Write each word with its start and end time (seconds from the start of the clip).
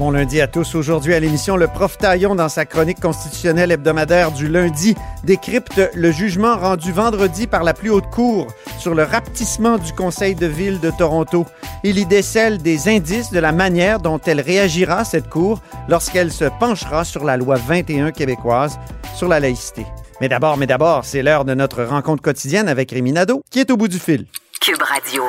Bon 0.00 0.12
lundi 0.12 0.40
à 0.40 0.46
tous. 0.46 0.76
Aujourd'hui 0.76 1.12
à 1.12 1.20
l'émission, 1.20 1.58
le 1.58 1.66
prof 1.66 1.98
Taillon, 1.98 2.34
dans 2.34 2.48
sa 2.48 2.64
chronique 2.64 3.00
constitutionnelle 3.00 3.70
hebdomadaire 3.70 4.32
du 4.32 4.48
lundi, 4.48 4.94
décrypte 5.24 5.78
le 5.94 6.10
jugement 6.10 6.56
rendu 6.56 6.90
vendredi 6.90 7.46
par 7.46 7.64
la 7.64 7.74
plus 7.74 7.90
haute 7.90 8.08
cour 8.08 8.46
sur 8.78 8.94
le 8.94 9.02
rapetissement 9.02 9.76
du 9.76 9.92
Conseil 9.92 10.34
de 10.34 10.46
ville 10.46 10.80
de 10.80 10.90
Toronto. 10.90 11.44
Il 11.84 11.98
y 11.98 12.06
décèle 12.06 12.62
des 12.62 12.88
indices 12.88 13.30
de 13.30 13.40
la 13.40 13.52
manière 13.52 14.00
dont 14.00 14.18
elle 14.24 14.40
réagira, 14.40 15.04
cette 15.04 15.28
cour, 15.28 15.60
lorsqu'elle 15.86 16.32
se 16.32 16.46
penchera 16.58 17.04
sur 17.04 17.22
la 17.22 17.36
loi 17.36 17.56
21 17.56 18.10
québécoise 18.10 18.78
sur 19.14 19.28
la 19.28 19.38
laïcité. 19.38 19.84
Mais 20.22 20.30
d'abord, 20.30 20.56
mais 20.56 20.66
d'abord, 20.66 21.04
c'est 21.04 21.22
l'heure 21.22 21.44
de 21.44 21.52
notre 21.52 21.84
rencontre 21.84 22.22
quotidienne 22.22 22.70
avec 22.70 22.90
Rémi 22.90 23.12
Nadeau, 23.12 23.42
qui 23.50 23.58
est 23.58 23.70
au 23.70 23.76
bout 23.76 23.88
du 23.88 23.98
fil. 23.98 24.24
Cube 24.62 24.80
Radio. 24.80 25.24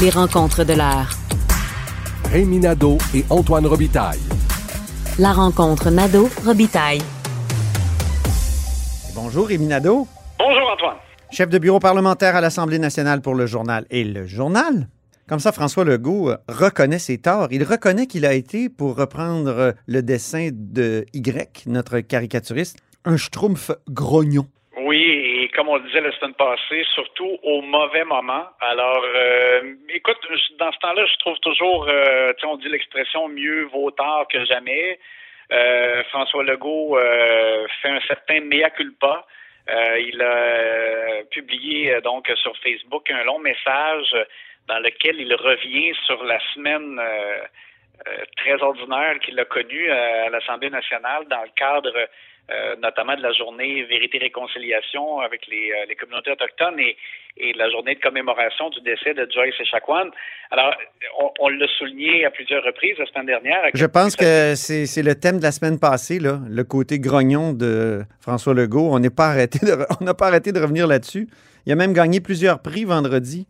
Les 0.00 0.10
rencontres 0.10 0.64
de 0.64 0.72
l'heure. 0.72 1.16
Rémi 2.32 2.58
Nadeau 2.58 2.98
et 3.14 3.24
Antoine 3.30 3.66
Robitaille. 3.66 4.18
La 5.18 5.32
rencontre 5.32 5.90
Nadeau-Robitaille. 5.90 7.00
Bonjour 9.14 9.46
Rémi 9.48 9.66
Nadeau, 9.66 10.06
Bonjour 10.38 10.70
Antoine. 10.72 10.96
chef 11.30 11.48
de 11.48 11.58
bureau 11.58 11.80
parlementaire 11.80 12.36
à 12.36 12.40
l'Assemblée 12.40 12.78
nationale 12.78 13.20
pour 13.20 13.34
le 13.34 13.46
journal. 13.46 13.86
Et 13.90 14.04
le 14.04 14.26
journal? 14.26 14.88
Comme 15.28 15.40
ça, 15.40 15.52
François 15.52 15.84
Legault 15.84 16.30
euh, 16.30 16.36
reconnaît 16.48 16.98
ses 16.98 17.18
torts. 17.18 17.48
Il 17.50 17.62
reconnaît 17.64 18.06
qu'il 18.06 18.24
a 18.24 18.32
été, 18.32 18.68
pour 18.70 18.96
reprendre 18.96 19.50
euh, 19.50 19.72
le 19.86 20.02
dessin 20.02 20.48
de 20.52 21.04
Y, 21.12 21.64
notre 21.66 22.00
caricaturiste, 22.00 22.78
un 23.04 23.16
schtroumpf 23.18 23.70
grognon. 23.90 24.46
Oui, 24.86 25.17
on 25.68 25.76
le 25.76 25.82
disait 25.82 26.00
la 26.00 26.12
semaine 26.12 26.34
passée, 26.34 26.84
surtout 26.94 27.38
au 27.42 27.60
mauvais 27.60 28.04
moment. 28.04 28.46
Alors, 28.60 29.04
euh, 29.04 29.74
écoute, 29.90 30.16
dans 30.58 30.72
ce 30.72 30.78
temps-là, 30.78 31.04
je 31.04 31.16
trouve 31.18 31.38
toujours, 31.40 31.86
euh, 31.88 32.32
on 32.44 32.56
dit 32.56 32.68
l'expression 32.68 33.28
mieux 33.28 33.64
vaut 33.64 33.90
tard 33.90 34.26
que 34.28 34.44
jamais. 34.46 34.98
Euh, 35.52 36.02
François 36.04 36.42
Legault 36.42 36.96
euh, 36.96 37.66
fait 37.82 37.90
un 37.90 38.00
certain 38.02 38.40
mea 38.40 38.70
culpa. 38.70 39.26
Il 39.98 40.22
a 40.22 41.24
publié 41.30 42.00
donc 42.00 42.32
sur 42.36 42.56
Facebook 42.58 43.10
un 43.10 43.22
long 43.24 43.38
message 43.38 44.16
dans 44.66 44.78
lequel 44.78 45.20
il 45.20 45.34
revient 45.34 45.92
sur 46.06 46.24
la 46.24 46.38
semaine 46.54 46.98
très 48.38 48.62
ordinaire 48.62 49.18
qu'il 49.18 49.38
a 49.38 49.44
connue 49.44 49.90
à 49.90 50.30
l'Assemblée 50.30 50.70
nationale 50.70 51.26
dans 51.28 51.42
le 51.42 51.50
cadre 51.54 52.08
euh, 52.50 52.76
notamment 52.82 53.14
de 53.16 53.22
la 53.22 53.32
journée 53.32 53.82
Vérité-Réconciliation 53.84 55.20
avec 55.20 55.46
les, 55.48 55.70
euh, 55.72 55.86
les 55.88 55.94
communautés 55.96 56.30
autochtones 56.30 56.78
et, 56.80 56.96
et 57.36 57.52
la 57.54 57.68
journée 57.70 57.94
de 57.94 58.00
commémoration 58.00 58.70
du 58.70 58.80
décès 58.80 59.14
de 59.14 59.28
Joyce 59.32 59.54
Echaquan. 59.60 60.06
Alors, 60.50 60.74
on, 61.20 61.30
on 61.40 61.48
l'a 61.48 61.66
souligné 61.78 62.24
à 62.24 62.30
plusieurs 62.30 62.64
reprises 62.64 62.96
la 62.98 63.06
semaine 63.06 63.26
dernière. 63.26 63.60
Je 63.74 63.86
pense 63.86 64.16
que 64.16 64.54
c'est 64.54 65.02
le 65.02 65.14
thème 65.14 65.38
de 65.38 65.42
la 65.42 65.52
semaine 65.52 65.78
passée, 65.78 66.18
là, 66.18 66.38
le 66.48 66.64
côté 66.64 66.98
grognon 66.98 67.52
de 67.52 68.00
François 68.20 68.54
Legault. 68.54 68.88
On 68.92 68.98
n'est 68.98 69.10
pas 69.10 69.28
arrêté 69.28 69.58
de, 69.60 69.72
on 70.00 70.04
n'a 70.04 70.14
pas 70.14 70.28
arrêté 70.28 70.52
de 70.52 70.60
revenir 70.60 70.86
là-dessus. 70.86 71.28
Il 71.66 71.72
a 71.72 71.76
même 71.76 71.92
gagné 71.92 72.20
plusieurs 72.20 72.62
prix 72.62 72.84
vendredi. 72.84 73.46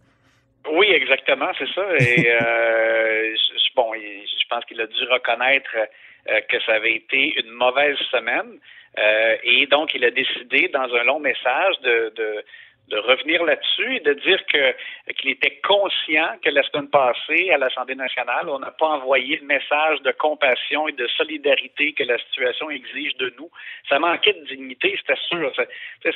Oui, 0.73 0.87
exactement, 0.91 1.51
c'est 1.57 1.69
ça. 1.73 1.85
Et 2.01 2.29
euh, 2.33 3.35
je- 3.35 3.75
bon, 3.77 3.93
je 3.95 4.45
pense 4.51 4.65
qu'il 4.65 4.81
a 4.81 4.87
dû 4.87 5.05
reconnaître 5.05 5.71
euh, 5.77 6.41
que 6.51 6.61
ça 6.67 6.73
avait 6.75 6.95
été 6.97 7.33
une 7.41 7.53
mauvaise 7.53 7.97
semaine. 8.11 8.59
Euh, 8.99 9.37
et 9.43 9.67
donc, 9.67 9.95
il 9.95 10.05
a 10.05 10.11
décidé, 10.11 10.69
dans 10.69 10.93
un 10.95 11.05
long 11.05 11.21
message, 11.21 11.79
de, 11.81 12.13
de, 12.17 12.45
de 12.89 12.99
revenir 12.99 13.45
là-dessus 13.45 13.97
et 13.97 14.01
de 14.01 14.15
dire 14.15 14.41
que 14.47 14.75
qu'il 15.13 15.31
était 15.31 15.61
conscient 15.63 16.37
que 16.43 16.51
la 16.51 16.63
semaine 16.63 16.89
passée, 16.89 17.51
à 17.51 17.59
l'Assemblée 17.59 17.95
nationale, 17.95 18.49
on 18.49 18.59
n'a 18.59 18.71
pas 18.71 18.87
envoyé 18.87 19.37
le 19.37 19.47
message 19.47 20.01
de 20.03 20.13
compassion 20.13 20.89
et 20.89 20.93
de 20.93 21.07
solidarité 21.09 21.93
que 21.93 22.05
la 22.05 22.19
situation 22.19 22.71
exige 22.71 23.17
de 23.17 23.33
nous. 23.39 23.51
Ça 23.89 23.99
manquait 23.99 24.33
de 24.33 24.45
dignité, 24.47 24.97
c'était 24.99 25.21
sûr. 25.29 25.53
Ça, 25.55 25.65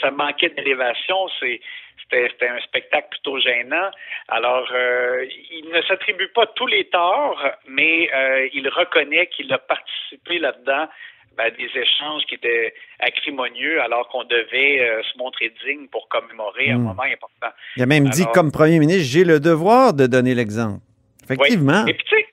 ça 0.00 0.10
manquait 0.10 0.50
d'élévation. 0.50 1.28
C'est 1.40 1.60
c'était 2.02 2.28
c'était 2.30 2.48
un 2.48 2.60
spectacle 2.60 3.08
plutôt 3.10 3.38
gênant. 3.38 3.90
Alors, 4.28 4.68
euh, 4.72 5.26
il 5.50 5.68
ne 5.68 5.82
s'attribue 5.82 6.28
pas 6.28 6.46
tous 6.46 6.66
les 6.66 6.84
torts, 6.86 7.42
mais 7.66 8.10
euh, 8.14 8.48
il 8.52 8.68
reconnaît 8.68 9.26
qu'il 9.26 9.52
a 9.52 9.58
participé 9.58 10.38
là-dedans 10.38 10.88
ben, 11.36 11.50
des 11.56 11.70
échanges 11.80 12.22
qui 12.28 12.34
étaient 12.34 12.74
acrimonieux 13.00 13.80
alors 13.82 14.08
qu'on 14.08 14.24
devait 14.24 14.80
euh, 14.80 15.02
se 15.02 15.16
montrer 15.18 15.52
digne 15.64 15.86
pour 15.88 16.08
commémorer 16.08 16.70
un 16.70 16.78
Mm. 16.78 16.82
moment 16.82 17.02
important. 17.02 17.54
Il 17.76 17.82
a 17.82 17.86
même 17.86 18.08
dit, 18.08 18.24
comme 18.34 18.52
premier 18.52 18.78
ministre, 18.78 19.04
j'ai 19.10 19.24
le 19.24 19.40
devoir 19.40 19.94
de 19.94 20.06
donner 20.06 20.34
l'exemple. 20.34 20.80
Effectivement. 21.24 21.82
Oui. 21.84 21.90
Et 21.90 21.94
puis, 21.94 22.04
tu 22.04 22.16
sais, 22.16 22.26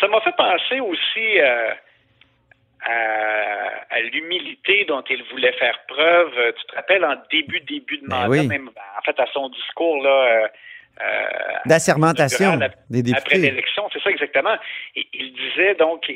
ça 0.00 0.08
m'a 0.08 0.20
fait 0.20 0.36
penser 0.36 0.80
aussi 0.80 1.40
euh, 1.40 1.70
à, 2.84 3.94
à 3.96 4.00
l'humilité 4.00 4.84
dont 4.86 5.02
il 5.08 5.22
voulait 5.30 5.52
faire 5.54 5.78
preuve. 5.88 6.32
Tu 6.58 6.66
te 6.66 6.74
rappelles, 6.76 7.04
en 7.04 7.16
début, 7.30 7.60
début 7.60 7.98
de 7.98 8.06
Ben 8.06 8.16
mandat, 8.16 8.28
oui. 8.28 8.46
même 8.46 8.68
en 8.98 9.02
fait 9.02 9.18
à 9.18 9.26
son 9.32 9.48
discours, 9.48 10.02
là, 10.02 10.42
euh, 10.44 10.48
D'assermentation 11.66 12.44
durant 12.56 12.56
la- 12.60 12.68
des 12.90 13.12
après 13.14 13.36
députés. 13.36 13.38
l'élection, 13.50 13.88
c'est 13.92 14.02
ça 14.02 14.10
exactement. 14.10 14.56
Il 14.94 15.32
disait 15.34 15.74
donc, 15.76 16.10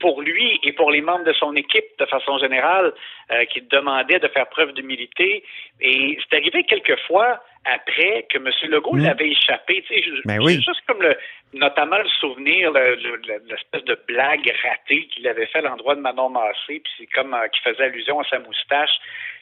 pour 0.00 0.22
lui 0.22 0.58
et 0.62 0.72
pour 0.72 0.90
les 0.90 1.00
membres 1.00 1.24
de 1.24 1.32
son 1.32 1.54
équipe 1.56 1.84
de 1.98 2.06
façon 2.06 2.38
générale, 2.38 2.92
euh, 3.32 3.44
qu'il 3.46 3.66
demandait 3.68 4.18
de 4.20 4.28
faire 4.28 4.48
preuve 4.48 4.72
d'humilité. 4.72 5.44
Et 5.80 6.18
c'est 6.30 6.36
arrivé 6.36 6.64
quelques 6.64 6.98
fois 7.06 7.42
après 7.64 8.26
que 8.30 8.38
M. 8.38 8.50
Legault 8.70 8.94
Mm. 8.96 9.04
l'avait 9.04 9.28
échappé. 9.30 9.84
Tu 9.86 9.94
sais, 9.94 10.10
Ben 10.24 10.40
oui. 10.40 10.54
juste 10.54 10.82
comme 10.86 11.00
le, 11.02 11.16
notamment 11.52 11.98
le 11.98 12.08
souvenir, 12.20 12.72
le- 12.72 12.96
le- 12.96 13.16
le- 13.26 13.42
l'espèce 13.48 13.84
de 13.84 13.98
blague 14.08 14.52
ratée 14.62 15.06
qu'il 15.08 15.26
avait 15.28 15.46
fait 15.46 15.58
à 15.58 15.62
l'endroit 15.62 15.94
de 15.94 16.00
Manon 16.00 16.28
Massé, 16.30 16.80
puis 16.80 16.92
c'est 16.98 17.06
comme 17.06 17.34
euh, 17.34 17.46
qui 17.48 17.60
faisait 17.62 17.84
allusion 17.84 18.18
à 18.20 18.24
sa 18.28 18.38
moustache. 18.40 18.90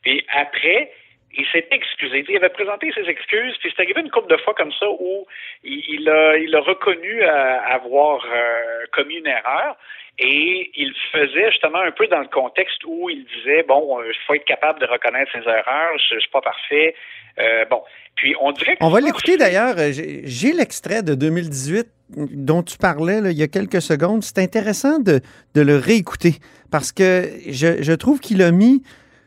Puis 0.03 0.25
après, 0.33 0.91
il 1.37 1.47
s'est 1.53 1.67
excusé. 1.71 2.25
Il 2.29 2.37
avait 2.37 2.49
présenté 2.49 2.91
ses 2.93 3.09
excuses, 3.09 3.57
puis 3.61 3.73
c'est 3.75 3.83
arrivé 3.83 4.01
une 4.01 4.11
couple 4.11 4.31
de 4.31 4.41
fois 4.43 4.55
comme 4.55 4.73
ça 4.73 4.87
où 4.89 5.27
il, 5.65 6.01
il 6.01 6.09
a, 6.09 6.37
il 6.39 6.55
a 6.55 6.61
reconnu 6.61 7.23
euh, 7.23 7.59
avoir 7.61 8.25
euh, 8.25 8.85
commis 8.93 9.17
une 9.17 9.27
erreur. 9.27 9.77
Et 10.19 10.71
il 10.75 10.93
faisait 11.13 11.51
justement 11.51 11.79
un 11.79 11.93
peu 11.93 12.07
dans 12.09 12.19
le 12.21 12.29
contexte 12.29 12.85
où 12.85 13.09
il 13.09 13.25
disait 13.25 13.63
bon, 13.63 14.03
il 14.03 14.15
faut 14.27 14.35
être 14.35 14.45
capable 14.45 14.79
de 14.81 14.87
reconnaître 14.87 15.31
ses 15.33 15.49
erreurs, 15.49 15.97
je, 15.97 16.17
je 16.17 16.21
suis 16.21 16.31
pas 16.31 16.43
parfait. 16.43 16.95
Euh, 17.39 17.65
bon, 17.71 17.81
puis 18.17 18.35
on 18.41 18.53
dirait 18.53 18.77
que 18.77 18.85
On 18.85 18.91
va 18.91 19.01
l'écouter 19.01 19.37
d'ailleurs. 19.37 19.77
Euh, 19.79 19.93
J'ai 19.93 20.23
j'ai 20.25 20.53
l'extrait 20.53 21.03
de 21.03 21.15
2018 21.15 21.87
dont 22.17 22.63
tu 22.63 22.77
parlais 22.77 23.21
là, 23.21 23.31
il 23.31 23.39
y 23.39 23.43
a 23.43 23.49
quelques 23.49 23.81
secondes. 23.81 24.23
C'est 24.23 24.39
intéressant 24.41 24.99
de, 24.99 25.21
de 25.55 25.61
le 25.63 25.77
réécouter 25.77 26.35
parce 26.71 26.93
que 26.93 27.29
je, 27.49 27.83
je 27.83 27.93
trouve 27.93 28.21
qu'il 28.21 28.43
a 28.43 28.51
mis 28.51 28.83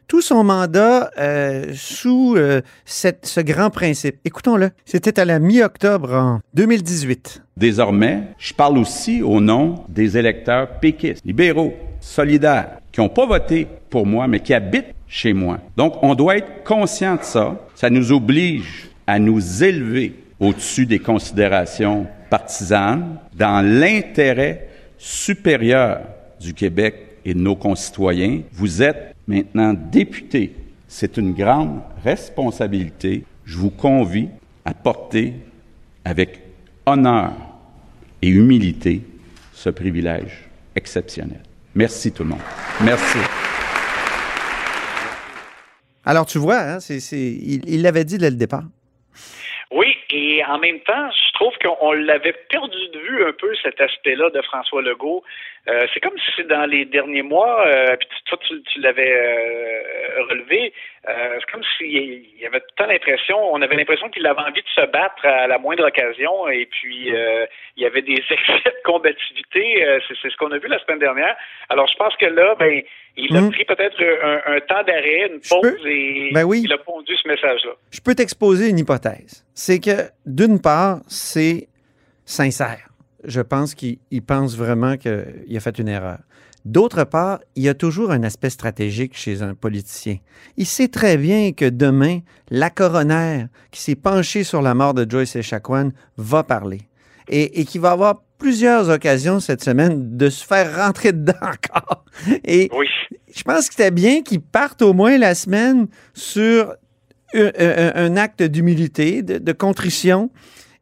tout 0.08 0.22
son 0.22 0.44
mandat 0.44 1.12
euh, 1.18 1.72
sous 1.74 2.36
euh, 2.38 2.62
ce 2.86 3.40
grand 3.42 3.70
principe. 3.70 4.18
Écoutons-le. 4.26 4.72
C'était 4.86 5.20
à 5.20 5.26
la 5.26 5.40
mi-octobre 5.40 6.14
en 6.14 6.40
2018. 6.54 7.42
Désormais, 7.58 8.24
je 8.38 8.54
parle 8.54 8.78
aussi 8.78 9.22
au 9.22 9.40
nom 9.40 9.84
des 9.90 10.18
électeurs 10.18 10.80
péquistes, 10.80 11.24
libéraux, 11.26 11.74
solidaires, 12.00 12.80
qui 12.92 13.00
n'ont 13.00 13.10
pas 13.10 13.26
voté 13.26 13.68
pour 13.90 14.06
moi, 14.06 14.28
mais 14.28 14.40
qui 14.40 14.54
habitent 14.54 14.94
chez 15.08 15.34
moi. 15.34 15.60
Donc, 15.78 15.96
on 16.02 16.16
doit 16.16 16.38
être 16.38 16.64
conscient 16.64 17.16
de 17.16 17.24
ça. 17.24 17.56
Ça 17.76 17.90
nous 17.90 18.12
oblige 18.12 18.90
à 19.06 19.20
nous 19.20 19.64
élever 19.64 20.16
au-dessus 20.40 20.86
des 20.86 21.00
considérations 21.00 22.08
partisanes 22.30 23.18
dans 23.36 23.66
l'intérêt 23.66 24.68
supérieur 24.98 26.02
du 26.40 26.54
Québec 26.54 27.13
et 27.26 27.34
de 27.34 27.40
nos 27.40 27.56
concitoyens. 27.56 28.42
Vous 28.52 28.82
êtes 28.82 29.16
maintenant 29.28 29.74
député. 29.74 30.54
C'est 30.88 31.18
une 31.18 31.34
grande 31.34 31.82
responsabilité. 32.04 33.24
Je 33.46 33.58
vous 33.58 33.70
convie 33.72 34.30
à 34.66 34.74
porter 34.74 35.34
avec 36.06 36.40
honneur 36.86 37.32
et 38.22 38.28
humilité 38.30 39.02
ce 39.54 39.70
privilège 39.70 40.48
exceptionnel. 40.76 41.42
Merci 41.76 42.12
tout 42.12 42.24
le 42.24 42.30
monde. 42.30 42.40
Merci. 42.84 43.18
Alors 46.06 46.26
tu 46.26 46.38
vois, 46.38 46.60
hein, 46.60 46.80
c'est- 46.80 47.00
c'est- 47.00 47.18
il 47.32 47.62
il 47.68 47.82
l'avait 47.82 48.04
dit 48.04 48.18
dès 48.18 48.30
le 48.30 48.36
départ. 48.36 48.64
Oui, 49.72 49.88
et 50.12 50.44
en 50.46 50.60
même 50.60 50.80
temps, 50.86 51.10
je 51.12 51.24
je 51.34 51.40
trouve 51.40 51.58
qu'on 51.64 51.92
l'avait 51.94 52.36
perdu 52.52 52.78
de 52.94 53.00
vue 53.00 53.26
un 53.26 53.34
peu 53.38 53.52
cet 53.64 53.82
aspect-là 53.82 54.30
de 54.30 54.42
François 54.44 54.84
Legault. 54.84 55.24
Euh, 55.70 55.86
c'est 55.94 56.02
comme 56.02 56.18
si 56.36 56.44
dans 56.44 56.66
les 56.66 56.84
derniers 56.84 57.22
mois, 57.22 57.66
euh, 57.68 57.96
puis 57.96 58.08
toi 58.26 58.38
tu, 58.46 58.62
tu 58.64 58.82
l'avais 58.82 59.14
euh, 59.14 60.24
relevé, 60.30 60.74
euh, 61.08 61.38
c'est 61.40 61.52
comme 61.52 61.64
s'il 61.78 62.38
y 62.38 62.46
avait 62.46 62.60
tout 62.60 62.66
le 62.78 62.84
temps 62.84 62.90
l'impression, 62.92 63.38
on 63.54 63.62
avait 63.62 63.76
l'impression 63.78 64.10
qu'il 64.10 64.26
avait 64.28 64.42
envie 64.42 64.62
de 64.62 64.68
se 64.76 64.86
battre 64.88 65.26
à 65.26 65.48
la 65.48 65.58
moindre 65.60 65.88
occasion, 65.88 66.50
et 66.50 66.66
puis 66.66 67.08
il 67.08 67.84
y 67.84 67.86
avait 67.86 68.02
des 68.02 68.14
excès 68.30 68.36
de 68.66 68.84
combativité. 68.84 69.86
c'est, 70.08 70.16
c'est 70.22 70.30
ce 70.32 70.36
qu'on 70.38 70.52
a 70.52 70.58
vu 70.58 70.68
la 70.68 70.80
semaine 70.80 71.00
dernière. 71.00 71.36
Alors 71.70 71.88
je 71.88 71.96
pense 71.96 72.16
que 72.18 72.26
là, 72.26 72.56
ben, 72.60 72.82
il 73.16 73.36
a 73.38 73.42
Mhm. 73.42 73.52
pris 73.52 73.64
peut-être 73.64 74.02
un, 74.04 74.56
un 74.56 74.60
temps 74.62 74.84
d'arrêt, 74.84 75.30
une 75.32 75.40
pause, 75.50 75.80
et 75.86 76.32
Ben 76.34 76.44
oui. 76.44 76.62
il 76.66 76.74
a 76.74 76.78
pondu 76.78 77.16
ce 77.16 77.28
message-là. 77.28 77.72
Je 77.92 78.02
peux 78.02 78.16
t'exposer 78.16 78.70
une 78.70 78.80
hypothèse. 78.80 79.46
C'est 79.54 79.80
que, 79.80 80.10
d'une 80.26 80.60
part, 80.62 80.98
c'est 81.08 81.68
sincère. 82.26 82.88
Je 83.26 83.42
pense 83.42 83.74
qu'il 83.76 83.98
il 84.12 84.22
pense 84.22 84.56
vraiment 84.58 84.98
qu'il 84.98 85.56
a 85.56 85.60
fait 85.60 85.78
une 85.80 85.88
erreur. 85.88 86.20
D'autre 86.66 87.04
part, 87.04 87.40
il 87.56 87.64
y 87.64 87.70
a 87.70 87.74
toujours 87.74 88.12
un 88.12 88.24
aspect 88.24 88.50
stratégique 88.50 89.18
chez 89.18 89.42
un 89.42 89.54
politicien. 89.54 90.18
Il 90.56 90.66
sait 90.66 90.88
très 90.88 91.18
bien 91.18 91.52
que 91.52 91.68
demain, 91.70 92.20
la 92.50 92.70
coroner 92.70 93.48
qui 93.72 93.82
s'est 93.82 93.96
penchée 93.96 94.44
sur 94.46 94.62
la 94.62 94.74
mort 94.74 94.94
de 94.94 95.10
Joyce 95.10 95.36
Echaquan 95.36 95.90
va 96.18 96.44
parler. 96.44 96.82
Et, 97.30 97.60
et 97.60 97.66
qu'il 97.66 97.82
va 97.82 97.92
avoir 97.92 98.22
plusieurs 98.38 98.90
occasions 98.90 99.40
cette 99.42 99.64
semaine 99.64 100.18
de 100.18 100.30
se 100.30 100.44
faire 100.46 100.76
rentrer 100.86 101.12
dedans 101.14 101.34
encore. 101.42 102.06
Et 102.46 102.70
Oui. 102.78 102.86
je 103.34 103.44
pense 103.44 103.68
que 103.68 103.76
c'était 103.76 103.92
bien 103.92 104.22
qu'il 104.22 104.42
parte 104.42 104.82
au 104.82 104.94
moins 104.94 105.18
la 105.18 105.36
semaine 105.36 105.88
sur 106.14 106.74
un, 107.34 107.52
un- 107.60 107.92
un 107.96 108.18
acte 108.18 108.44
d'humilité, 108.44 109.22
de, 109.22 109.38
de 109.38 109.52
contrition. 109.54 110.30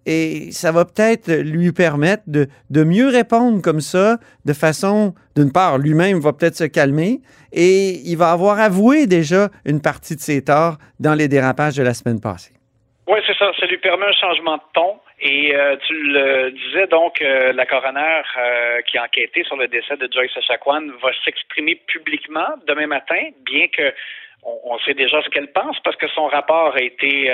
Et 0.05 0.51
ça 0.51 0.71
va 0.71 0.85
peut-être 0.85 1.31
lui 1.31 1.71
permettre 1.71 2.23
de, 2.27 2.47
de 2.69 2.83
mieux 2.83 3.07
répondre 3.07 3.61
comme 3.61 3.81
ça, 3.81 4.17
de 4.45 4.53
façon, 4.53 5.13
d'une 5.35 5.51
part, 5.51 5.77
lui-même 5.77 6.19
va 6.19 6.33
peut-être 6.33 6.55
se 6.55 6.63
calmer 6.63 7.19
et 7.53 7.99
il 8.05 8.15
va 8.17 8.31
avoir 8.31 8.59
avoué 8.59 9.07
déjà 9.07 9.49
une 9.65 9.81
partie 9.81 10.15
de 10.15 10.21
ses 10.21 10.43
torts 10.43 10.77
dans 10.99 11.13
les 11.13 11.27
dérapages 11.27 11.75
de 11.75 11.83
la 11.83 11.93
semaine 11.93 12.19
passée. 12.19 12.53
Oui, 13.07 13.19
c'est 13.27 13.37
ça. 13.37 13.51
Ça 13.59 13.65
lui 13.65 13.77
permet 13.77 14.05
un 14.05 14.13
changement 14.13 14.57
de 14.57 14.61
ton. 14.73 14.99
Et 15.19 15.55
euh, 15.55 15.75
tu 15.85 15.93
le 15.93 16.51
disais 16.51 16.87
donc, 16.87 17.21
euh, 17.21 17.51
la 17.53 17.65
coroner 17.65 18.21
euh, 18.37 18.81
qui 18.87 18.97
a 18.97 19.03
enquêté 19.03 19.43
sur 19.43 19.55
le 19.55 19.67
décès 19.67 19.97
de 19.97 20.07
Joyce 20.11 20.35
Echaquan 20.37 20.81
va 21.01 21.09
s'exprimer 21.23 21.75
publiquement 21.87 22.55
demain 22.67 22.87
matin, 22.87 23.21
bien 23.45 23.67
que 23.67 23.93
on, 24.43 24.59
on 24.63 24.79
sait 24.79 24.95
déjà 24.95 25.21
ce 25.21 25.29
qu'elle 25.29 25.51
pense 25.51 25.79
parce 25.83 25.95
que 25.97 26.07
son 26.07 26.25
rapport 26.25 26.73
a 26.75 26.81
été 26.81 27.29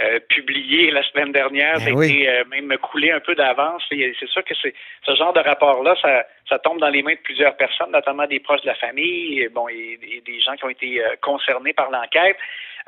euh, 0.00 0.14
euh, 0.14 0.20
publié 0.28 0.90
la 0.90 1.02
semaine 1.04 1.32
dernière, 1.32 1.74
Ben 1.74 1.84
ça 1.84 1.90
a 1.90 1.94
oui. 1.94 2.10
été 2.12 2.28
euh, 2.28 2.44
même 2.50 2.76
coulé 2.78 3.10
un 3.10 3.20
peu 3.20 3.34
d'avance. 3.34 3.82
Et 3.90 4.14
C'est 4.18 4.28
sûr 4.28 4.44
que 4.44 4.54
c'est 4.60 4.74
ce 5.06 5.14
genre 5.14 5.32
de 5.32 5.40
rapport-là, 5.40 5.94
ça, 6.00 6.24
ça 6.48 6.58
tombe 6.58 6.80
dans 6.80 6.88
les 6.88 7.02
mains 7.02 7.14
de 7.14 7.22
plusieurs 7.22 7.56
personnes, 7.56 7.90
notamment 7.92 8.26
des 8.26 8.40
proches 8.40 8.62
de 8.62 8.66
la 8.68 8.74
famille, 8.74 9.40
et, 9.40 9.48
bon, 9.48 9.68
et, 9.68 9.98
et 10.02 10.20
des 10.20 10.40
gens 10.40 10.54
qui 10.56 10.64
ont 10.64 10.70
été 10.70 11.04
euh, 11.04 11.14
concernés 11.20 11.72
par 11.72 11.90
l'enquête. 11.90 12.36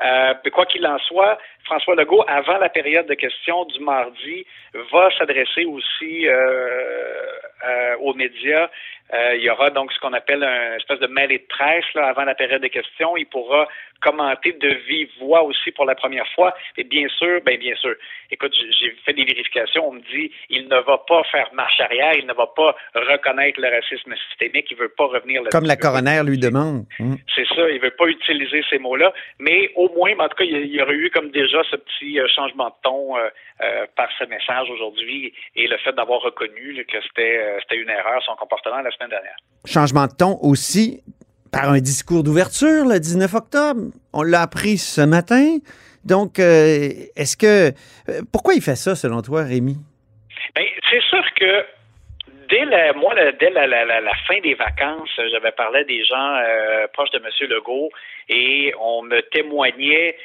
Euh, 0.04 0.34
quoi 0.52 0.66
qu'il 0.66 0.86
en 0.86 0.98
soit, 0.98 1.38
François 1.64 1.94
Legault, 1.94 2.22
avant 2.28 2.58
la 2.58 2.68
période 2.68 3.06
de 3.06 3.14
questions 3.14 3.64
du 3.64 3.80
mardi, 3.80 4.46
va 4.92 5.08
s'adresser 5.16 5.64
aussi 5.64 6.28
euh, 6.28 6.30
euh, 7.66 7.96
aux 8.00 8.12
médias. 8.12 8.68
Euh, 9.14 9.36
il 9.36 9.42
y 9.42 9.50
aura 9.50 9.70
donc 9.70 9.92
ce 9.92 10.00
qu'on 10.00 10.12
appelle 10.12 10.42
un 10.42 10.76
espèce 10.76 10.98
de 10.98 11.06
mêlée 11.06 11.38
de 11.38 11.46
presse 11.48 11.84
là, 11.94 12.06
avant 12.08 12.24
la 12.24 12.34
période 12.34 12.62
de 12.62 12.68
questions. 12.68 13.16
Il 13.16 13.26
pourra 13.26 13.68
commenter 14.02 14.52
de 14.52 14.68
vive 14.88 15.08
voix 15.20 15.42
aussi 15.42 15.70
pour 15.70 15.84
la 15.86 15.94
première 15.94 16.26
fois. 16.34 16.54
Et 16.76 16.84
bien 16.84 17.08
sûr, 17.08 17.40
ben 17.44 17.58
bien 17.58 17.74
sûr, 17.76 17.94
écoute, 18.30 18.52
j'ai 18.80 18.90
fait 19.04 19.12
des 19.14 19.24
vérifications. 19.24 19.88
On 19.88 19.92
me 19.92 20.00
dit 20.00 20.30
il 20.50 20.68
ne 20.68 20.76
va 20.80 20.98
pas 21.06 21.22
faire 21.30 21.48
marche 21.54 21.80
arrière, 21.80 22.14
il 22.14 22.26
ne 22.26 22.34
va 22.34 22.46
pas 22.48 22.74
reconnaître 22.94 23.60
le 23.60 23.68
racisme 23.68 24.14
systémique, 24.28 24.66
il 24.70 24.76
veut 24.76 24.88
pas 24.90 25.06
revenir 25.06 25.42
là 25.42 25.50
Comme 25.50 25.66
la 25.66 25.76
coroner 25.76 26.22
lui 26.24 26.38
demande. 26.38 26.84
Hum. 27.00 27.16
c'est 27.34 27.46
ça, 27.48 27.70
il 27.70 27.80
veut 27.80 27.90
pas 27.92 28.06
utiliser 28.06 28.62
ces 28.68 28.78
mots-là, 28.78 29.12
mais 29.38 29.70
au 29.76 29.88
moins, 29.90 30.12
en 30.18 30.28
tout 30.28 30.36
cas, 30.36 30.44
il 30.44 30.50
y 30.52 30.56
a- 30.56 30.60
il 30.60 30.74
y 30.74 30.82
aurait 30.82 30.94
eu 30.94 31.10
comme 31.10 31.30
déjà 31.30 31.62
ce 31.70 31.76
petit 31.76 32.18
euh, 32.20 32.26
changement 32.28 32.68
de 32.68 32.74
ton 32.82 33.16
euh, 33.16 33.28
euh, 33.62 33.86
par 33.96 34.08
ce 34.18 34.24
message 34.24 34.68
aujourd'hui 34.70 35.32
et 35.54 35.66
le 35.66 35.76
fait 35.78 35.92
d'avoir 35.92 36.20
reconnu 36.20 36.72
là, 36.72 36.84
que 36.84 36.98
c'était 37.02 37.38
euh, 37.38 37.58
c'était 37.62 37.80
une 37.80 37.88
erreur 37.90 38.22
son 38.24 38.34
comportement 38.36 38.80
la 38.80 38.90
semaine 38.90 39.10
dernière. 39.10 39.36
Changement 39.64 40.06
de 40.06 40.12
ton 40.18 40.38
aussi 40.42 41.02
par 41.52 41.70
un 41.70 41.78
discours 41.80 42.22
d'ouverture 42.22 42.84
le 42.84 42.98
19 42.98 43.32
octobre. 43.34 43.80
On 44.12 44.22
l'a 44.22 44.42
appris 44.42 44.76
ce 44.78 45.00
matin. 45.00 45.56
Donc, 46.04 46.38
euh, 46.38 46.88
est-ce 47.16 47.36
que... 47.36 47.70
euh, 48.10 48.20
pourquoi 48.32 48.54
il 48.54 48.62
fait 48.62 48.76
ça, 48.76 48.94
selon 48.94 49.22
toi, 49.22 49.42
Rémi? 49.44 49.76
Ben, 50.54 50.64
c'est 50.90 51.02
sûr 51.02 51.24
que 51.34 51.64
dès 52.50 52.64
la, 52.66 52.92
moi, 52.92 53.14
la- 53.14 53.32
dès 53.32 53.50
la, 53.50 53.66
la- 53.66 53.84
la- 53.86 54.14
fin 54.28 54.38
des 54.40 54.54
vacances, 54.54 55.08
j'avais 55.32 55.50
parlé 55.52 55.80
à 55.80 55.84
des 55.84 56.04
gens 56.04 56.36
euh, 56.44 56.86
proches 56.92 57.10
de 57.10 57.18
M. 57.18 57.24
Legault 57.50 57.90
et 58.28 58.72
on 58.80 59.02
me 59.02 59.20
témoignait 59.30 60.16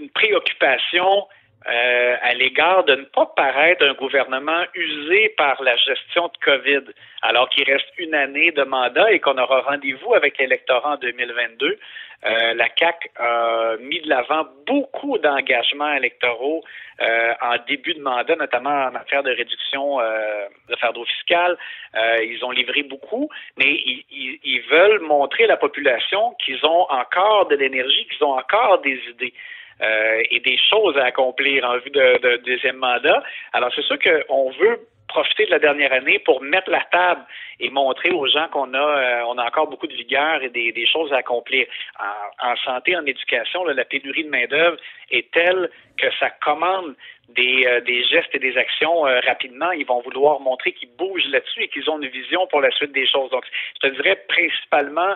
une 0.00 0.08
préoccupation 0.10 1.26
euh, 1.68 2.16
à 2.22 2.34
l'égard 2.34 2.84
de 2.84 2.94
ne 2.94 3.04
pas 3.04 3.26
paraître 3.36 3.84
un 3.84 3.94
gouvernement 3.94 4.62
usé 4.74 5.30
par 5.36 5.62
la 5.62 5.76
gestion 5.76 6.28
de 6.28 6.36
COVID, 6.44 6.92
alors 7.22 7.48
qu'il 7.48 7.64
reste 7.70 7.88
une 7.98 8.14
année 8.14 8.52
de 8.52 8.62
mandat 8.62 9.10
et 9.12 9.20
qu'on 9.20 9.38
aura 9.38 9.60
rendez-vous 9.62 10.14
avec 10.14 10.38
l'électorat 10.38 10.92
en 10.94 10.96
2022. 10.96 11.78
Euh, 12.24 12.54
la 12.54 12.68
CAC 12.70 13.10
a 13.18 13.76
mis 13.80 14.00
de 14.00 14.08
l'avant 14.08 14.46
beaucoup 14.66 15.18
d'engagements 15.18 15.92
électoraux 15.92 16.64
euh, 17.02 17.34
en 17.42 17.56
début 17.68 17.92
de 17.94 18.00
mandat, 18.00 18.36
notamment 18.36 18.70
en 18.86 18.90
matière 18.90 19.22
de 19.22 19.30
réduction 19.30 20.00
euh, 20.00 20.46
de 20.70 20.76
fardeau 20.76 21.04
fiscal. 21.04 21.58
Euh, 21.94 22.16
ils 22.24 22.42
ont 22.44 22.50
livré 22.52 22.82
beaucoup, 22.84 23.28
mais 23.58 23.70
ils, 23.70 24.04
ils- 24.10 24.40
ils 24.44 24.62
veulent 24.70 25.00
montrer 25.00 25.44
à 25.44 25.48
la 25.48 25.56
population 25.58 26.34
qu'ils 26.44 26.64
ont 26.64 26.86
encore 26.90 27.46
de 27.48 27.56
l'énergie, 27.56 28.06
qu'ils 28.08 28.24
ont 28.24 28.38
encore 28.38 28.80
des 28.80 28.98
idées. 29.10 29.34
Euh, 29.82 30.22
et 30.30 30.40
des 30.40 30.58
choses 30.70 30.96
à 30.96 31.04
accomplir 31.04 31.64
en 31.64 31.78
vue 31.78 31.90
de, 31.90 32.18
de 32.22 32.36
deuxième 32.44 32.76
mandat. 32.76 33.22
Alors 33.52 33.70
c'est 33.74 33.82
sûr 33.84 33.98
qu'on 33.98 34.50
veut 34.52 34.80
profiter 35.08 35.46
de 35.46 35.50
la 35.52 35.60
dernière 35.60 35.92
année 35.92 36.18
pour 36.18 36.42
mettre 36.42 36.68
la 36.68 36.82
table 36.90 37.20
et 37.60 37.70
montrer 37.70 38.10
aux 38.10 38.26
gens 38.26 38.48
qu'on 38.48 38.74
a 38.74 38.78
euh, 38.78 39.22
on 39.28 39.38
a 39.38 39.44
encore 39.46 39.68
beaucoup 39.68 39.86
de 39.86 39.94
vigueur 39.94 40.42
et 40.42 40.48
des, 40.48 40.72
des 40.72 40.86
choses 40.86 41.12
à 41.12 41.18
accomplir. 41.18 41.66
En, 42.00 42.50
en 42.52 42.56
santé, 42.56 42.96
en 42.96 43.06
éducation, 43.06 43.64
là, 43.64 43.72
la 43.74 43.84
pénurie 43.84 44.24
de 44.24 44.30
main-d'œuvre 44.30 44.76
est 45.10 45.30
telle 45.32 45.70
que 45.96 46.08
ça 46.18 46.30
commande 46.44 46.94
des, 47.28 47.64
euh, 47.66 47.80
des 47.82 48.02
gestes 48.04 48.28
et 48.34 48.38
des 48.40 48.56
actions 48.56 49.06
euh, 49.06 49.20
rapidement. 49.26 49.70
Ils 49.72 49.86
vont 49.86 50.00
vouloir 50.02 50.40
montrer 50.40 50.72
qu'ils 50.72 50.90
bougent 50.98 51.28
là-dessus 51.30 51.62
et 51.62 51.68
qu'ils 51.68 51.88
ont 51.88 52.00
une 52.00 52.08
vision 52.08 52.46
pour 52.48 52.60
la 52.60 52.70
suite 52.72 52.92
des 52.92 53.06
choses. 53.06 53.30
Donc, 53.30 53.44
je 53.82 53.88
te 53.88 53.94
dirais 53.94 54.16
principalement, 54.28 55.14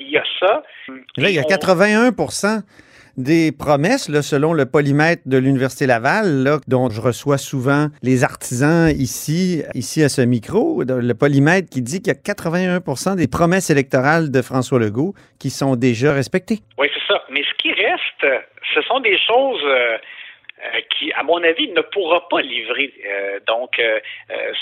il 0.00 0.08
y 0.10 0.16
a 0.18 0.24
ça. 0.40 0.62
Là, 0.88 1.28
il 1.28 1.34
y 1.34 1.38
a 1.38 1.42
Et 1.42 1.44
on- 1.44 1.48
81 1.48 2.12
des 3.22 3.52
promesses, 3.52 4.10
selon 4.22 4.52
le 4.52 4.66
polymètre 4.66 5.22
de 5.26 5.38
l'Université 5.38 5.86
Laval, 5.86 6.58
dont 6.68 6.88
je 6.90 7.00
reçois 7.00 7.38
souvent 7.38 7.86
les 8.02 8.24
artisans 8.24 8.88
ici, 8.90 9.62
ici 9.74 10.02
à 10.02 10.08
ce 10.08 10.22
micro, 10.22 10.82
le 10.82 11.12
polymètre 11.14 11.68
qui 11.70 11.82
dit 11.82 12.00
qu'il 12.02 12.12
y 12.12 12.16
a 12.16 12.34
81% 12.34 13.16
des 13.16 13.28
promesses 13.28 13.70
électorales 13.70 14.30
de 14.30 14.42
François 14.42 14.78
Legault 14.78 15.14
qui 15.38 15.50
sont 15.50 15.76
déjà 15.76 16.12
respectées. 16.12 16.60
Oui, 16.78 16.88
c'est 16.94 17.12
ça. 17.12 17.22
Mais 17.30 17.42
ce 17.42 17.54
qui 17.62 17.72
reste, 17.72 18.26
ce 18.74 18.82
sont 18.82 19.00
des 19.00 19.16
choses 19.18 19.62
euh, 19.64 19.96
euh, 19.96 20.80
qui, 20.98 21.12
à 21.12 21.22
mon 21.22 21.42
avis, 21.42 21.68
ne 21.72 21.80
pourra 21.80 22.28
pas 22.28 22.40
livrer. 22.42 22.92
Euh, 23.08 23.40
donc, 23.46 23.80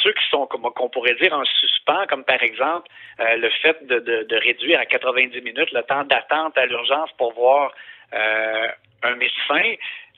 ceux 0.02 0.12
qui 0.12 0.28
sont, 0.30 0.46
comme 0.46 0.62
qu'on 0.74 0.88
pourrait 0.88 1.16
dire, 1.20 1.32
en 1.32 1.44
suspens, 1.44 2.06
comme 2.08 2.24
par 2.24 2.42
exemple 2.42 2.88
le 3.18 3.48
fait 3.62 3.76
de, 3.86 3.98
de- 3.98 4.36
réduire 4.36 4.78
à 4.78 4.86
90 4.86 5.40
minutes 5.40 5.72
le 5.72 5.82
temps 5.82 6.04
d'attente 6.04 6.56
à 6.56 6.66
l'urgence 6.66 7.10
pour 7.18 7.32
voir 7.34 7.72
un 8.12 9.14
médecin, 9.16 9.74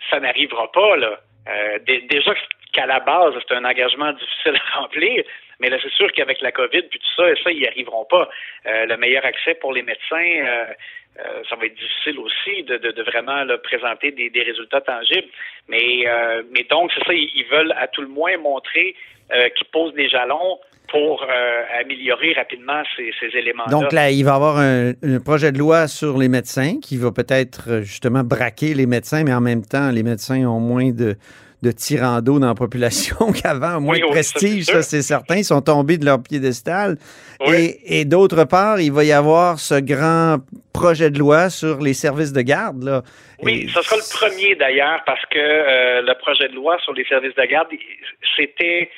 ça 0.08 0.20
n'arrivera 0.20 0.70
pas, 0.72 0.96
là. 0.96 1.20
Euh, 1.48 1.78
dé- 1.86 2.04
déjà 2.08 2.34
qu'à 2.72 2.86
la 2.86 3.00
base, 3.00 3.34
c'est 3.46 3.54
un 3.54 3.64
engagement 3.64 4.12
difficile 4.20 4.60
à 4.72 4.80
remplir, 4.80 5.24
mais 5.58 5.68
là, 5.68 5.78
c'est 5.82 5.92
sûr 5.92 6.10
qu'avec 6.12 6.40
la 6.40 6.52
COVID 6.52 6.82
puis 6.82 6.98
tout 6.98 7.14
ça, 7.16 7.24
ça, 7.42 7.50
ils 7.50 7.60
n'y 7.60 7.66
arriveront 7.66 8.04
pas. 8.04 8.28
Euh, 8.66 8.86
le 8.86 8.96
meilleur 8.96 9.24
accès 9.24 9.54
pour 9.54 9.72
les 9.72 9.82
médecins, 9.82 10.16
euh, 10.16 10.64
euh, 11.18 11.42
ça 11.48 11.56
va 11.56 11.66
être 11.66 11.74
difficile 11.74 12.18
aussi 12.18 12.62
de, 12.62 13.02
vraiment 13.02 13.44
là, 13.44 13.58
présenter 13.58 14.12
des, 14.12 14.42
résultats 14.42 14.80
tangibles. 14.80 15.28
Mais, 15.68 16.06
euh, 16.06 16.42
donc, 16.70 16.92
c'est 16.94 17.04
ça, 17.04 17.12
ils 17.12 17.46
veulent 17.50 17.74
à 17.76 17.88
tout 17.88 18.02
le 18.02 18.08
moins 18.08 18.36
montrer 18.38 18.94
euh, 19.34 19.48
qu'ils 19.56 19.66
posent 19.72 19.94
des 19.94 20.08
jalons 20.08 20.58
pour 20.88 21.22
euh, 21.22 21.62
améliorer 21.80 22.32
rapidement 22.32 22.82
ces, 22.96 23.12
ces 23.20 23.36
éléments-là. 23.38 23.70
Donc 23.70 23.92
là, 23.92 24.10
il 24.10 24.24
va 24.24 24.32
y 24.32 24.34
avoir 24.34 24.58
un, 24.58 24.90
un 25.02 25.20
projet 25.20 25.52
de 25.52 25.58
loi 25.58 25.86
sur 25.86 26.18
les 26.18 26.28
médecins 26.28 26.80
qui 26.82 26.96
va 26.96 27.12
peut-être 27.12 27.64
euh, 27.68 27.82
justement 27.82 28.24
braquer 28.24 28.74
les 28.74 28.86
médecins, 28.86 29.22
mais 29.24 29.32
en 29.32 29.40
même 29.40 29.64
temps, 29.64 29.90
les 29.90 30.02
médecins 30.02 30.44
ont 30.46 30.58
moins 30.58 30.90
de, 30.90 31.14
de 31.62 31.70
tirando 31.70 32.40
dans 32.40 32.48
la 32.48 32.54
population 32.56 33.30
qu'avant, 33.40 33.80
moins 33.80 33.94
Oui, 33.94 34.00
de 34.00 34.06
prestige, 34.08 34.64
ça, 34.64 34.72
c'est 34.72 34.82
ça 34.82 34.90
c'est 34.90 35.02
certain. 35.02 35.36
Ils 35.36 35.44
sont 35.44 35.60
tombés 35.62 35.96
de 35.96 36.04
leur 36.06 36.20
piédestal. 36.20 36.96
Oui. 37.46 37.76
Et, 37.86 38.00
et 38.00 38.04
d'autre 38.04 38.42
part, 38.42 38.80
il 38.80 38.90
va 38.90 39.04
y 39.04 39.12
avoir 39.12 39.60
ce 39.60 39.78
grand 39.78 40.38
projet 40.72 41.10
de 41.10 41.20
loi 41.20 41.50
sur 41.50 41.78
les 41.80 41.94
services 41.94 42.32
de 42.32 42.40
garde. 42.42 42.82
Là. 42.82 43.02
Oui, 43.44 43.66
Et- 43.66 43.68
ce 43.68 43.80
sera 43.80 43.94
le 43.96 44.16
premier 44.28 44.56
d'ailleurs 44.56 45.02
parce 45.06 45.24
que 45.26 45.38
euh, 45.38 46.02
le 46.02 46.18
projet 46.18 46.48
de 46.48 46.54
loi 46.56 46.78
sur 46.82 46.94
les 46.94 47.04
services 47.04 47.34
de 47.36 47.44
garde, 47.44 47.68
c'était 48.36 48.90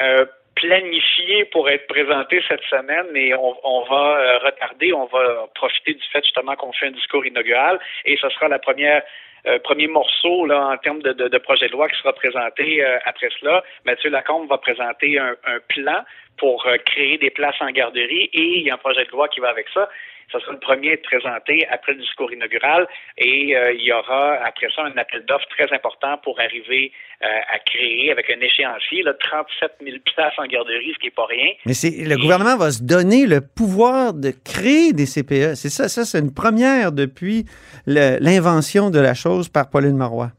euh, 0.00 0.24
planifié 0.54 1.44
pour 1.46 1.68
être 1.70 1.86
présenté 1.86 2.42
cette 2.48 2.62
semaine, 2.64 3.06
mais 3.12 3.32
on, 3.34 3.56
on 3.62 3.82
va 3.84 4.18
euh, 4.18 4.38
retarder, 4.38 4.92
on 4.92 5.06
va 5.06 5.46
profiter 5.54 5.94
du 5.94 6.04
fait 6.12 6.24
justement 6.24 6.56
qu'on 6.56 6.72
fait 6.72 6.86
un 6.86 6.90
discours 6.90 7.24
inaugural 7.24 7.78
et 8.04 8.16
ce 8.16 8.28
sera 8.30 8.48
la 8.48 8.58
première 8.58 9.02
euh, 9.46 9.58
premier 9.60 9.86
morceau 9.86 10.46
là, 10.46 10.68
en 10.68 10.76
termes 10.78 11.00
de, 11.00 11.12
de, 11.12 11.28
de 11.28 11.38
projet 11.38 11.68
de 11.68 11.72
loi 11.72 11.88
qui 11.88 11.96
sera 11.98 12.12
présenté 12.12 12.84
euh, 12.84 12.98
après 13.04 13.28
cela. 13.38 13.62
Mathieu 13.84 14.10
Lacombe 14.10 14.48
va 14.48 14.58
présenter 14.58 15.18
un, 15.18 15.36
un 15.46 15.58
plan 15.68 16.02
pour 16.38 16.66
euh, 16.66 16.76
créer 16.84 17.18
des 17.18 17.30
places 17.30 17.60
en 17.60 17.70
garderie 17.70 18.28
et 18.32 18.58
il 18.58 18.62
y 18.62 18.70
a 18.70 18.74
un 18.74 18.78
projet 18.78 19.04
de 19.04 19.10
loi 19.10 19.28
qui 19.28 19.40
va 19.40 19.50
avec 19.50 19.68
ça. 19.72 19.88
Ça 20.30 20.38
sera 20.40 20.52
le 20.52 20.58
premier 20.58 20.90
à 20.90 20.92
être 20.92 21.02
présenté 21.04 21.66
après 21.70 21.92
le 21.94 22.00
discours 22.00 22.30
inaugural 22.32 22.86
et 23.16 23.56
euh, 23.56 23.72
il 23.72 23.80
y 23.82 23.92
aura 23.92 24.34
après 24.44 24.68
ça 24.76 24.82
un 24.82 24.96
appel 24.98 25.24
d'offres 25.26 25.46
très 25.48 25.72
important 25.74 26.18
pour 26.22 26.38
arriver 26.38 26.92
euh, 27.22 27.26
à 27.54 27.58
créer 27.60 28.12
avec 28.12 28.28
un 28.28 28.38
échéancier 28.40 29.02
là, 29.02 29.14
37 29.14 29.72
000 29.82 29.96
places 30.14 30.34
en 30.36 30.44
garderie, 30.46 30.92
ce 30.94 30.98
qui 30.98 31.06
n'est 31.06 31.12
pas 31.12 31.24
rien. 31.26 31.50
Mais 31.64 31.72
c'est 31.72 31.90
le 32.04 32.16
gouvernement 32.18 32.58
va 32.58 32.70
se 32.72 32.82
donner 32.82 33.26
le 33.26 33.40
pouvoir 33.40 34.12
de 34.12 34.30
créer 34.44 34.92
des 34.92 35.06
CPE. 35.06 35.54
C'est 35.54 35.70
ça, 35.70 35.88
ça 35.88 36.04
c'est 36.04 36.18
une 36.18 36.34
première 36.34 36.92
depuis 36.92 37.46
le- 37.86 38.18
l'invention 38.20 38.90
de 38.90 39.00
la 39.00 39.14
chose 39.14 39.48
par 39.48 39.70
Pauline 39.70 39.96
Marois. 39.96 40.30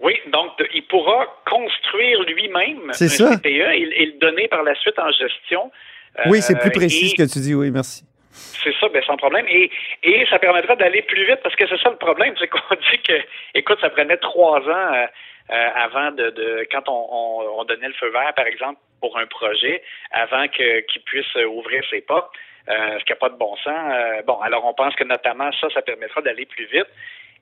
Oui, 0.00 0.14
donc 0.32 0.56
de- 0.60 0.68
il 0.74 0.86
pourra 0.86 1.26
construire 1.44 2.22
lui-même 2.22 2.90
un 2.90 2.92
ça. 2.92 3.08
CPE 3.36 3.48
et, 3.48 4.02
et 4.02 4.06
le 4.06 4.18
donner 4.20 4.46
par 4.46 4.62
la 4.62 4.76
suite 4.76 4.98
en 4.98 5.10
gestion. 5.10 5.72
Oui, 6.26 6.40
c'est 6.40 6.54
Euh, 6.56 6.60
plus 6.60 6.70
précis 6.70 7.06
et- 7.06 7.08
ce 7.08 7.14
que 7.16 7.32
tu 7.32 7.40
dis. 7.40 7.54
Oui, 7.54 7.72
merci. 7.72 8.04
C'est 8.62 8.74
ça, 8.80 8.88
ben 8.88 9.02
sans 9.04 9.16
problème. 9.16 9.46
Et, 9.48 9.70
et 10.02 10.26
ça 10.26 10.38
permettra 10.38 10.76
d'aller 10.76 11.02
plus 11.02 11.24
vite 11.24 11.40
parce 11.42 11.54
que 11.56 11.66
c'est 11.68 11.80
ça 11.80 11.90
le 11.90 11.96
problème, 11.96 12.34
c'est 12.38 12.48
qu'on 12.48 12.74
dit 12.90 12.98
que, 13.02 13.20
écoute, 13.54 13.78
ça 13.80 13.90
prenait 13.90 14.16
trois 14.16 14.60
ans 14.60 14.94
euh, 14.94 15.06
euh, 15.50 15.68
avant 15.74 16.10
de, 16.12 16.30
de 16.30 16.66
quand 16.70 16.88
on, 16.88 17.08
on, 17.10 17.60
on 17.60 17.64
donnait 17.64 17.88
le 17.88 17.94
feu 17.94 18.10
vert, 18.10 18.32
par 18.34 18.46
exemple, 18.46 18.80
pour 19.00 19.16
un 19.18 19.26
projet, 19.26 19.82
avant 20.10 20.48
que 20.48 20.80
qu'il 20.80 21.02
puisse 21.02 21.34
ouvrir 21.36 21.82
ses 21.90 22.00
portes, 22.00 22.32
ce 22.68 23.04
qui 23.04 23.12
n'a 23.12 23.16
pas 23.16 23.28
de 23.28 23.36
bon 23.36 23.56
sens. 23.56 23.92
Euh, 23.92 24.22
bon, 24.26 24.38
alors 24.40 24.64
on 24.64 24.74
pense 24.74 24.94
que 24.94 25.04
notamment 25.04 25.50
ça, 25.60 25.68
ça 25.70 25.82
permettra 25.82 26.20
d'aller 26.22 26.46
plus 26.46 26.66
vite. 26.66 26.88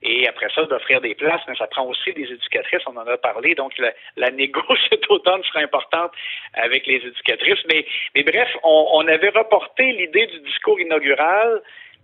Et 0.03 0.27
après 0.27 0.47
ça, 0.53 0.63
d'offrir 0.63 1.01
des 1.01 1.15
places, 1.15 1.41
mais 1.47 1.55
ça 1.55 1.65
prend 1.65 1.83
aussi 1.83 2.13
des 2.13 2.31
éducatrices, 2.31 2.83
on 2.85 2.95
en 2.97 3.07
a 3.07 3.17
parlé. 3.17 3.55
Donc, 3.55 3.75
la, 3.79 3.91
la 4.15 4.29
négo 4.31 4.61
cet 4.89 5.09
automne 5.09 5.43
sera 5.43 5.59
importante 5.59 6.11
avec 6.53 6.85
les 6.85 6.97
éducatrices. 6.97 7.63
Mais, 7.67 7.85
mais 8.15 8.23
bref, 8.23 8.49
on, 8.63 8.89
on 8.93 9.07
avait 9.07 9.29
reporté 9.29 9.91
l'idée 9.93 10.27
du 10.27 10.39
discours 10.41 10.79
inaugural 10.79 11.61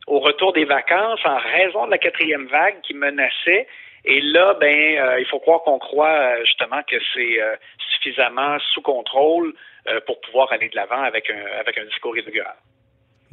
au 0.08 0.20
retour 0.20 0.54
des 0.54 0.66
vacances 0.66 1.20
en 1.24 1.38
raison 1.38 1.86
de 1.86 1.92
la 1.92 1.98
quatrième 1.98 2.48
vague 2.48 2.82
qui 2.82 2.94
menaçait. 2.94 3.68
Et 4.06 4.20
là, 4.20 4.56
ben, 4.60 4.98
euh, 4.98 5.20
il 5.20 5.26
faut 5.28 5.40
croire 5.40 5.62
qu'on 5.62 5.80
croit 5.80 6.10
euh, 6.10 6.46
justement 6.46 6.82
que 6.84 6.98
c'est 7.14 7.42
euh, 7.42 7.56
suffisamment 7.78 8.58
sous 8.74 8.82
contrôle 8.82 9.54
euh, 9.88 10.02
pour 10.06 10.20
pouvoir 10.22 10.52
aller 10.52 10.68
de 10.68 10.76
l'avant 10.76 11.02
avec 11.02 11.30
un, 11.30 11.46
avec 11.60 11.78
un 11.78 11.86
discours 11.86 12.18
inaugural. 12.18 12.56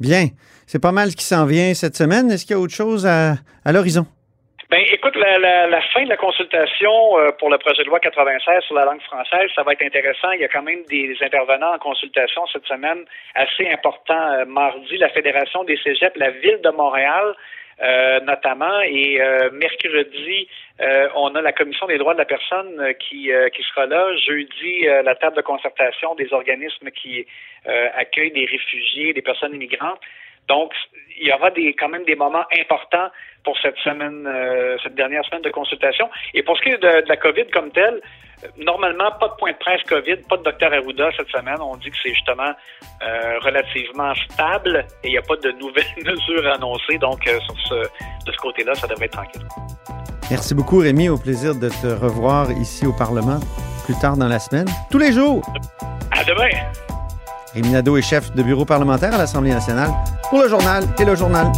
Bien. 0.01 0.25
C'est 0.65 0.81
pas 0.81 0.91
mal 0.91 1.11
ce 1.11 1.15
qui 1.15 1.23
s'en 1.23 1.45
vient 1.45 1.73
cette 1.75 1.95
semaine. 1.95 2.31
Est-ce 2.31 2.45
qu'il 2.45 2.55
y 2.55 2.59
a 2.59 2.59
autre 2.59 2.73
chose 2.73 3.05
à, 3.05 3.35
à 3.63 3.71
l'horizon? 3.71 4.07
Ben, 4.71 4.81
écoute, 4.89 5.15
la, 5.17 5.81
fin 5.93 6.05
de 6.05 6.09
la 6.09 6.15
consultation 6.15 7.19
euh, 7.19 7.31
pour 7.37 7.49
le 7.49 7.57
projet 7.57 7.83
de 7.83 7.89
loi 7.89 7.99
96 7.99 8.63
sur 8.63 8.75
la 8.75 8.85
langue 8.85 9.01
française, 9.01 9.49
ça 9.53 9.63
va 9.63 9.73
être 9.73 9.83
intéressant. 9.83 10.31
Il 10.31 10.39
y 10.39 10.45
a 10.45 10.47
quand 10.47 10.63
même 10.63 10.79
des 10.89 11.13
intervenants 11.21 11.73
en 11.75 11.77
consultation 11.77 12.41
cette 12.47 12.65
semaine 12.65 13.03
assez 13.35 13.67
importants. 13.67 14.31
Euh, 14.31 14.45
mardi, 14.45 14.97
la 14.97 15.09
Fédération 15.09 15.65
des 15.65 15.77
cégeps, 15.83 16.15
la 16.15 16.31
ville 16.31 16.61
de 16.63 16.69
Montréal, 16.69 17.35
euh, 17.81 18.19
notamment, 18.21 18.81
et 18.81 19.21
euh, 19.21 19.49
mercredi, 19.51 20.47
euh, 20.81 21.09
on 21.15 21.33
a 21.35 21.41
la 21.41 21.51
Commission 21.51 21.87
des 21.87 21.97
droits 21.97 22.13
de 22.13 22.19
la 22.19 22.25
personne 22.25 22.79
euh, 22.79 22.93
qui, 22.93 23.31
euh, 23.31 23.49
qui 23.49 23.63
sera 23.63 23.85
là. 23.85 24.15
Jeudi, 24.17 24.87
euh, 24.87 25.01
la 25.01 25.15
table 25.15 25.35
de 25.35 25.41
concertation 25.41 26.15
des 26.15 26.31
organismes 26.33 26.91
qui 26.91 27.25
accueillent 27.95 28.31
des 28.31 28.45
réfugiés, 28.45 29.13
des 29.13 29.21
personnes 29.21 29.53
immigrantes. 29.53 29.99
Donc, 30.47 30.71
il 31.19 31.27
y 31.27 31.31
aura 31.33 31.51
des, 31.51 31.73
quand 31.73 31.89
même 31.89 32.03
des 32.05 32.15
moments 32.15 32.45
importants 32.59 33.09
pour 33.43 33.57
cette 33.59 33.77
semaine, 33.77 34.25
euh, 34.27 34.77
cette 34.83 34.95
dernière 34.95 35.23
semaine 35.25 35.41
de 35.41 35.49
consultation. 35.49 36.09
Et 36.33 36.43
pour 36.43 36.57
ce 36.57 36.63
qui 36.63 36.69
est 36.69 36.77
de, 36.77 37.01
de 37.01 37.09
la 37.09 37.17
COVID 37.17 37.47
comme 37.51 37.71
telle, 37.71 38.01
euh, 38.43 38.47
normalement, 38.57 39.11
pas 39.19 39.29
de 39.29 39.33
point 39.37 39.51
de 39.51 39.57
presse 39.57 39.81
COVID, 39.87 40.17
pas 40.29 40.37
de 40.37 40.43
docteur 40.43 40.73
Arruda 40.73 41.09
cette 41.17 41.29
semaine. 41.29 41.57
On 41.59 41.75
dit 41.77 41.89
que 41.89 41.97
c'est 42.01 42.13
justement 42.13 42.51
euh, 43.03 43.39
relativement 43.39 44.13
stable 44.15 44.85
et 45.03 45.07
il 45.07 45.11
n'y 45.11 45.17
a 45.17 45.21
pas 45.21 45.35
de 45.37 45.51
nouvelles 45.51 45.85
mesures 46.05 46.47
annoncées. 46.53 46.97
Donc, 46.99 47.27
euh, 47.27 47.39
sur 47.39 47.55
ce, 47.69 47.75
de 48.25 48.31
ce 48.31 48.37
côté-là, 48.37 48.75
ça 48.75 48.87
devrait 48.87 49.05
être 49.05 49.13
tranquille. 49.13 49.47
Merci 50.29 50.55
beaucoup, 50.55 50.79
Rémi. 50.79 51.09
Au 51.09 51.17
plaisir 51.17 51.55
de 51.55 51.69
te 51.69 51.87
revoir 51.87 52.51
ici 52.51 52.85
au 52.85 52.93
Parlement 52.93 53.39
plus 53.85 53.95
tard 53.99 54.15
dans 54.15 54.27
la 54.27 54.39
semaine. 54.39 54.67
Tous 54.89 54.99
les 54.99 55.11
jours. 55.11 55.41
À 56.11 56.23
demain! 56.23 56.49
Rémi 57.53 57.69
Nadeau 57.69 57.97
est 57.97 58.01
chef 58.01 58.31
de 58.33 58.43
bureau 58.43 58.63
parlementaire 58.63 59.13
à 59.13 59.17
l'Assemblée 59.17 59.51
nationale 59.51 59.89
pour 60.31 60.41
le 60.41 60.47
journal 60.47 60.85
et 60.97 61.03
le 61.03 61.13
journal. 61.13 61.51